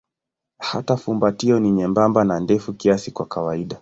Hata 0.59 0.97
fumbatio 0.97 1.59
ni 1.59 1.71
nyembamba 1.71 2.23
na 2.23 2.39
ndefu 2.39 2.73
kiasi 2.73 3.11
kwa 3.11 3.25
kawaida. 3.25 3.69